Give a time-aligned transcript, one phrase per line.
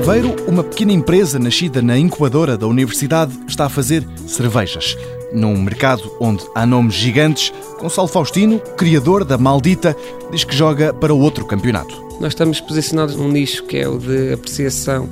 [0.00, 4.96] Aveiro, uma pequena empresa nascida na incubadora da universidade está a fazer cervejas.
[5.30, 9.94] Num mercado onde há nomes gigantes, Gonçalo Faustino, criador da Maldita,
[10.32, 11.94] diz que joga para outro campeonato.
[12.18, 15.06] Nós estamos posicionados num nicho que é o de apreciação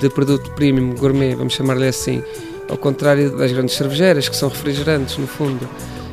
[0.00, 2.22] de produto premium gourmet, vamos chamar-lhe assim,
[2.68, 5.68] ao contrário das grandes cervejeiras, que são refrigerantes, no fundo.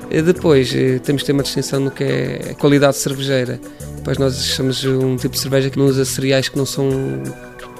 [0.09, 3.59] E depois, eh, temos que ter uma distinção no que é a qualidade cervejeira.
[4.03, 6.89] Pois nós somos um tipo de cerveja que não usa cereais que não são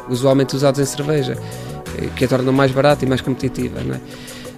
[0.10, 1.38] usualmente usados em cerveja,
[1.98, 3.82] eh, que a torna mais barata e mais competitiva.
[3.84, 4.00] Não é?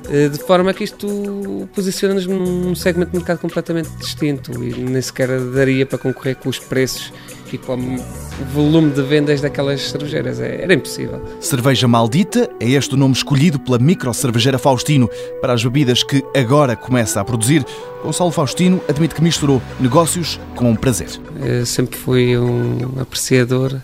[0.09, 5.39] Eh, de forma que isto posiciona-nos num segmento de mercado completamente distinto e nem sequer
[5.39, 7.11] daria para concorrer com os preços
[7.51, 10.39] e com o volume de vendas daquelas cervejeiras.
[10.39, 11.21] É, era impossível.
[11.39, 15.09] Cerveja Maldita é este o nome escolhido pela micro cervejeira Faustino
[15.41, 17.65] para as bebidas que agora começa a produzir.
[18.03, 21.09] Gonçalo Faustino admite que misturou negócios com prazer.
[21.43, 23.77] Eu sempre fui um apreciador.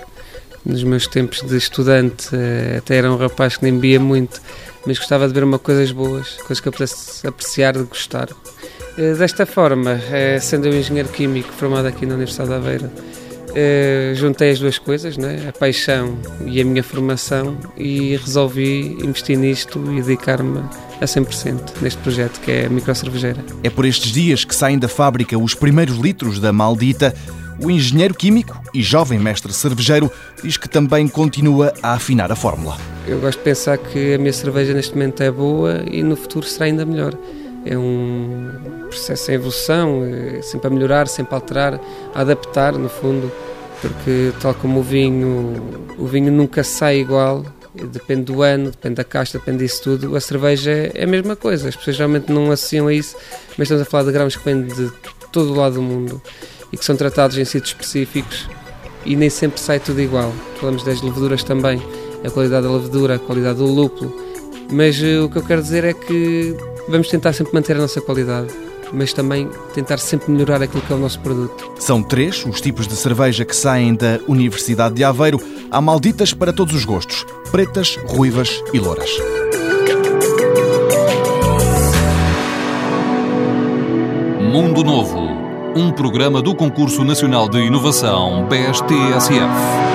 [0.65, 4.41] Nos meus tempos de estudante, eh, até era um rapaz que nem bebia muito
[4.85, 8.29] mas gostava de ver uma coisas boas, coisas que eu pudesse apreciar e gostar.
[8.97, 12.89] Eh, desta forma, eh, sendo eu engenheiro químico formado aqui na Universidade de Aveiro,
[14.15, 15.45] juntei as duas coisas, né?
[15.47, 20.59] a paixão e a minha formação, e resolvi investir nisto e dedicar-me
[20.99, 23.45] a 100% neste projeto que é a microcervejeira.
[23.63, 27.13] É por estes dias que saem da fábrica os primeiros litros da maldita
[27.59, 30.11] o engenheiro químico e jovem mestre cervejeiro
[30.43, 32.77] diz que também continua a afinar a fórmula.
[33.07, 36.45] Eu gosto de pensar que a minha cerveja neste momento é boa e no futuro
[36.45, 37.13] será ainda melhor.
[37.65, 38.49] É um
[38.89, 41.79] processo em evolução, é sempre a melhorar, sempre a alterar,
[42.13, 43.31] a adaptar, no fundo,
[43.81, 45.53] porque tal como o vinho,
[45.97, 47.45] o vinho nunca sai igual,
[47.91, 50.15] depende do ano, depende da caixa, depende disso tudo.
[50.15, 53.15] A cerveja é a mesma coisa, as pessoas realmente não associam a isso,
[53.57, 54.91] mas estamos a falar de grãos que vêm de
[55.31, 56.21] todo o lado do mundo
[56.73, 58.49] e que são tratados em sítios específicos
[59.05, 60.33] e nem sempre sai tudo igual.
[60.59, 61.81] Falamos das leveduras também,
[62.25, 64.11] a qualidade da levedura, a qualidade do lúpulo,
[64.71, 66.57] mas uh, o que eu quero dizer é que
[66.89, 68.47] vamos tentar sempre manter a nossa qualidade,
[68.91, 71.71] mas também tentar sempre melhorar aquilo que é o nosso produto.
[71.79, 75.39] São três os tipos de cerveja que saem da Universidade de Aveiro.
[75.69, 79.09] Há malditas para todos os gostos: pretas, ruivas e louras.
[84.39, 85.42] Mundo Novo
[85.75, 89.92] um programa do Concurso Nacional de Inovação BSTSF.